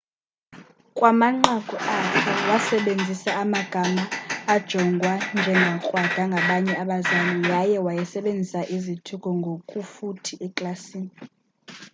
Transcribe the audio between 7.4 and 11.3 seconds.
yaye waysebenzisa izithuko ngokufuthi eklasini